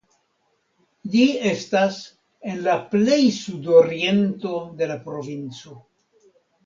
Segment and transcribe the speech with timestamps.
[1.15, 1.99] Ĝi estas
[2.53, 5.77] en la plej sudoriento de la provinco.